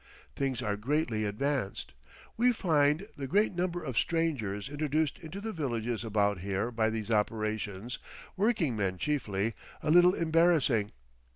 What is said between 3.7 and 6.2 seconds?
of strangers introduced into the villages